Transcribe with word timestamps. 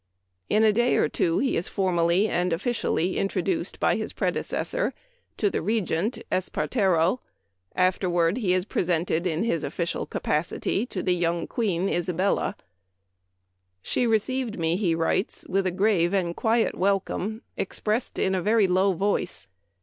In 0.49 0.63
a 0.63 0.73
day 0.73 0.95
or 0.97 1.07
two 1.07 1.37
he 1.37 1.55
is 1.55 1.67
formally 1.67 2.27
and 2.27 2.51
officially 2.51 3.17
introduced 3.19 3.79
by 3.79 3.95
his 3.97 4.13
predecessor 4.13 4.95
to 5.37 5.45
Memoir 5.51 5.59
of 5.59 5.63
Washington 5.63 5.79
Irving. 5.79 6.21
273 6.49 6.81
the 6.81 6.81
Regent, 6.81 7.19
Espartero; 7.19 7.19
afterward 7.75 8.37
he 8.37 8.53
is 8.55 8.65
pre 8.65 8.81
sented 8.81 9.27
in 9.27 9.43
his 9.43 9.63
official 9.63 10.07
capacity 10.07 10.87
to 10.87 11.03
the 11.03 11.13
young 11.13 11.45
Queen 11.45 11.87
Isabella." 11.87 12.55
She 13.83 14.07
received 14.07 14.57
me," 14.57 14.75
he 14.75 14.95
writes," 14.95 15.45
with 15.47 15.67
a 15.67 15.71
grave 15.71 16.13
and 16.15 16.35
quiet 16.35 16.73
welcome, 16.75 17.43
expressed 17.55 18.17
in 18.17 18.33
a 18.33 18.41
very 18.41 18.65
low 18.65 18.93
voice. 18.93 19.45